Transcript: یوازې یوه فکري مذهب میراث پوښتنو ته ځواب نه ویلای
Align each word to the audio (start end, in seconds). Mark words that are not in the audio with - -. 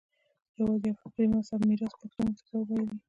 یوازې 0.59 0.85
یوه 0.89 0.99
فکري 1.01 1.27
مذهب 1.35 1.61
میراث 1.67 1.93
پوښتنو 1.99 2.31
ته 2.37 2.41
ځواب 2.47 2.67
نه 2.71 2.73
ویلای 2.81 2.97